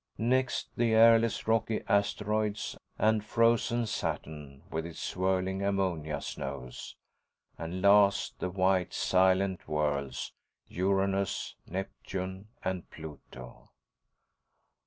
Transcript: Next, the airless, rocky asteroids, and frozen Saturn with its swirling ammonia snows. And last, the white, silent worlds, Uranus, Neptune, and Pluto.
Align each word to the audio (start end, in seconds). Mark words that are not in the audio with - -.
Next, 0.17 0.69
the 0.75 0.95
airless, 0.95 1.47
rocky 1.47 1.83
asteroids, 1.87 2.75
and 2.97 3.23
frozen 3.23 3.85
Saturn 3.85 4.63
with 4.71 4.83
its 4.83 4.99
swirling 4.99 5.61
ammonia 5.63 6.21
snows. 6.21 6.95
And 7.55 7.83
last, 7.83 8.39
the 8.39 8.49
white, 8.49 8.95
silent 8.95 9.67
worlds, 9.67 10.33
Uranus, 10.65 11.53
Neptune, 11.67 12.47
and 12.65 12.89
Pluto. 12.89 13.69